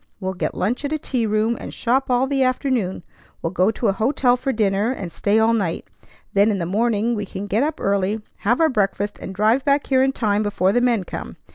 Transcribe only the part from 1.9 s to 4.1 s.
all the afternoon. We'll go to a